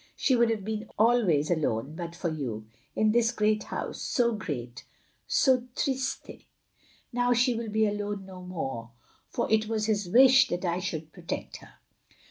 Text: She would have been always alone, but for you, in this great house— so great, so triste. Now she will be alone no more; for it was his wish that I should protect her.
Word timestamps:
She 0.15 0.35
would 0.35 0.49
have 0.49 0.65
been 0.65 0.89
always 0.97 1.51
alone, 1.51 1.93
but 1.95 2.15
for 2.15 2.31
you, 2.31 2.65
in 2.95 3.11
this 3.11 3.31
great 3.31 3.65
house— 3.65 4.01
so 4.17 4.33
great, 4.33 4.83
so 5.27 5.67
triste. 5.75 6.27
Now 7.13 7.33
she 7.33 7.53
will 7.53 7.69
be 7.69 7.85
alone 7.85 8.25
no 8.25 8.41
more; 8.41 8.93
for 9.29 9.47
it 9.51 9.67
was 9.67 9.85
his 9.85 10.09
wish 10.09 10.47
that 10.47 10.65
I 10.65 10.79
should 10.79 11.13
protect 11.13 11.57
her. 11.57 11.75